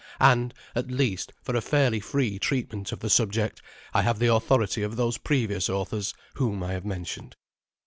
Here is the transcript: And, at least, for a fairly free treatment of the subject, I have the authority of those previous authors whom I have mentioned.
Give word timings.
And, 0.19 0.55
at 0.73 0.89
least, 0.89 1.31
for 1.43 1.55
a 1.55 1.61
fairly 1.61 1.99
free 1.99 2.39
treatment 2.39 2.91
of 2.91 3.01
the 3.01 3.07
subject, 3.11 3.61
I 3.93 4.01
have 4.01 4.17
the 4.17 4.33
authority 4.33 4.81
of 4.81 4.95
those 4.95 5.19
previous 5.19 5.69
authors 5.69 6.15
whom 6.37 6.63
I 6.63 6.71
have 6.71 6.85
mentioned. 6.85 7.35